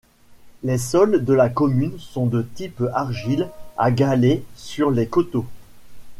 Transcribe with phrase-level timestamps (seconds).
[0.63, 5.45] Les sols de la commune sont de type argile à galets sur les coteaux.